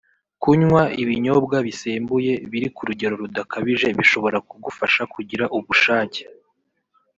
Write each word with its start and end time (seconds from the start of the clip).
Kunywa 0.41 0.81
ibinyombwa 1.01 1.57
bisembuye 1.67 2.33
biri 2.51 2.67
ku 2.75 2.81
rugero 2.87 3.13
rudakabije 3.21 3.87
bishobora 3.99 4.37
kugufasha 4.49 5.01
kugira 5.13 5.43
ubushake 5.57 6.21